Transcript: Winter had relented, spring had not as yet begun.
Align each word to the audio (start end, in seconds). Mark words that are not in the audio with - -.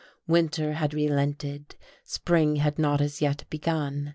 Winter 0.25 0.73
had 0.73 0.95
relented, 0.95 1.75
spring 2.03 2.55
had 2.55 2.79
not 2.79 3.01
as 3.01 3.21
yet 3.21 3.45
begun. 3.51 4.09